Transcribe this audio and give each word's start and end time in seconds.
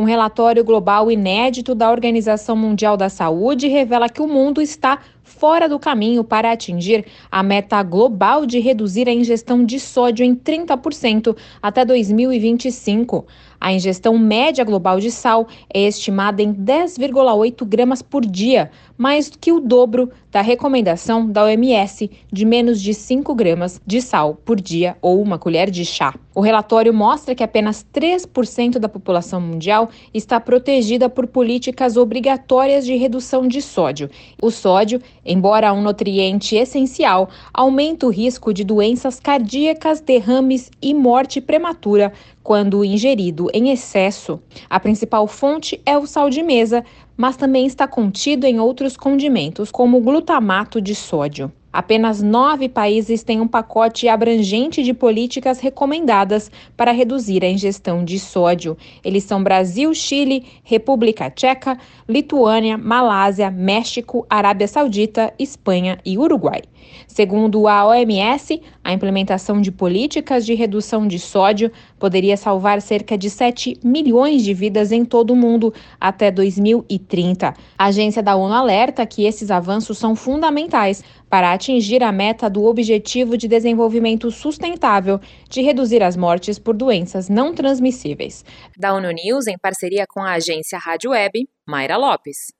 Um 0.00 0.04
relatório 0.04 0.64
global 0.64 1.10
inédito 1.10 1.74
da 1.74 1.90
Organização 1.90 2.56
Mundial 2.56 2.96
da 2.96 3.10
Saúde 3.10 3.68
revela 3.68 4.08
que 4.08 4.22
o 4.22 4.26
mundo 4.26 4.62
está 4.62 4.98
fora 5.22 5.68
do 5.68 5.78
caminho 5.78 6.24
para 6.24 6.52
atingir 6.52 7.06
a 7.30 7.42
meta 7.42 7.82
global 7.82 8.46
de 8.46 8.58
reduzir 8.58 9.08
a 9.08 9.12
ingestão 9.12 9.64
de 9.64 9.78
sódio 9.78 10.24
em 10.24 10.34
30% 10.34 11.36
até 11.62 11.84
2025. 11.84 13.26
A 13.60 13.74
ingestão 13.74 14.16
média 14.16 14.64
global 14.64 14.98
de 14.98 15.10
sal 15.10 15.46
é 15.72 15.82
estimada 15.82 16.42
em 16.42 16.54
10,8 16.54 17.62
gramas 17.66 18.00
por 18.00 18.24
dia, 18.24 18.70
mais 18.96 19.28
que 19.28 19.52
o 19.52 19.60
dobro 19.60 20.10
da 20.30 20.40
recomendação 20.40 21.28
da 21.28 21.44
OMS 21.44 22.10
de 22.32 22.44
menos 22.46 22.80
de 22.80 22.94
5 22.94 23.34
gramas 23.34 23.78
de 23.86 24.00
sal 24.00 24.34
por 24.34 24.58
dia 24.58 24.96
ou 25.02 25.20
uma 25.20 25.38
colher 25.38 25.70
de 25.70 25.84
chá. 25.84 26.14
O 26.34 26.40
relatório 26.40 26.94
mostra 26.94 27.34
que 27.34 27.42
apenas 27.42 27.84
3% 27.92 28.78
da 28.78 28.88
população 28.88 29.40
mundial 29.40 29.90
está 30.14 30.40
protegida 30.40 31.10
por 31.10 31.26
políticas 31.26 31.98
obrigatórias 31.98 32.86
de 32.86 32.96
redução 32.96 33.46
de 33.46 33.60
sódio. 33.60 34.08
O 34.40 34.50
sódio, 34.50 35.02
embora 35.24 35.72
um 35.72 35.82
nutriente 35.82 36.56
essencial, 36.56 37.28
aumenta 37.52 38.06
o 38.06 38.10
risco 38.10 38.52
de 38.52 38.64
doenças 38.64 39.20
cardíacas, 39.20 40.00
derrames 40.00 40.70
e 40.80 40.94
morte 40.94 41.40
prematura 41.40 42.12
quando 42.42 42.84
ingerido 42.84 43.48
em 43.52 43.70
excesso. 43.70 44.40
A 44.68 44.80
principal 44.80 45.26
fonte 45.26 45.80
é 45.84 45.96
o 45.96 46.06
sal 46.06 46.30
de 46.30 46.42
mesa, 46.42 46.84
mas 47.16 47.36
também 47.36 47.66
está 47.66 47.86
contido 47.86 48.44
em 48.44 48.58
outros 48.58 48.96
condimentos, 48.96 49.70
como 49.70 50.00
glutamato 50.00 50.80
de 50.80 50.94
sódio. 50.94 51.52
Apenas 51.72 52.20
nove 52.20 52.68
países 52.68 53.22
têm 53.22 53.40
um 53.40 53.46
pacote 53.46 54.08
abrangente 54.08 54.82
de 54.82 54.92
políticas 54.92 55.60
recomendadas 55.60 56.50
para 56.76 56.90
reduzir 56.90 57.44
a 57.44 57.48
ingestão 57.48 58.04
de 58.04 58.18
sódio. 58.18 58.76
Eles 59.04 59.22
são 59.22 59.42
Brasil, 59.42 59.94
Chile, 59.94 60.46
República 60.64 61.30
Tcheca, 61.30 61.78
Lituânia, 62.08 62.76
Malásia, 62.76 63.50
México, 63.50 64.26
Arábia 64.28 64.66
Saudita, 64.66 65.32
Espanha 65.38 65.98
e 66.04 66.18
Uruguai. 66.18 66.62
Segundo 67.06 67.68
a 67.68 67.86
OMS, 67.86 68.60
a 68.82 68.92
implementação 68.92 69.60
de 69.60 69.70
políticas 69.70 70.44
de 70.44 70.54
redução 70.54 71.06
de 71.06 71.18
sódio 71.18 71.70
poderia 71.98 72.36
salvar 72.36 72.80
cerca 72.80 73.16
de 73.16 73.28
7 73.28 73.78
milhões 73.84 74.42
de 74.42 74.54
vidas 74.54 74.90
em 74.90 75.04
todo 75.04 75.32
o 75.32 75.36
mundo 75.36 75.72
até 76.00 76.30
2030. 76.30 77.54
A 77.78 77.84
agência 77.84 78.22
da 78.22 78.34
ONU 78.34 78.54
alerta 78.54 79.06
que 79.06 79.24
esses 79.24 79.50
avanços 79.50 79.98
são 79.98 80.16
fundamentais 80.16 81.04
para 81.28 81.52
atingir 81.60 82.02
a 82.02 82.10
meta 82.10 82.48
do 82.48 82.64
Objetivo 82.64 83.36
de 83.36 83.46
Desenvolvimento 83.46 84.30
Sustentável 84.30 85.20
de 85.48 85.60
reduzir 85.60 86.02
as 86.02 86.16
mortes 86.16 86.58
por 86.58 86.74
doenças 86.74 87.28
não 87.28 87.54
transmissíveis. 87.54 88.42
Da 88.78 88.94
ONU 88.94 89.10
News, 89.10 89.46
em 89.46 89.58
parceria 89.58 90.06
com 90.08 90.20
a 90.22 90.32
agência 90.32 90.78
Rádio 90.78 91.10
Web, 91.10 91.46
Mayra 91.68 91.98
Lopes. 91.98 92.52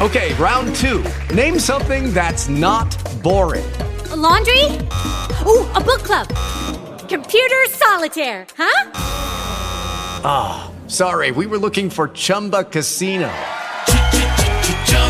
Okay, 0.00 0.32
round 0.34 0.72
two. 0.76 1.02
Name 1.34 1.58
something 1.58 2.12
that's 2.14 2.48
not 2.48 2.86
boring. 3.20 3.66
A 4.12 4.16
laundry? 4.16 4.64
Ooh, 5.44 5.66
a 5.74 5.80
book 5.80 6.04
club. 6.04 6.28
Computer 7.08 7.66
solitaire, 7.70 8.46
huh? 8.56 8.92
Ah, 10.24 10.70
oh, 10.70 10.88
sorry, 10.88 11.32
we 11.32 11.46
were 11.46 11.58
looking 11.58 11.90
for 11.90 12.08
Chumba 12.08 12.62
Casino. 12.62 13.28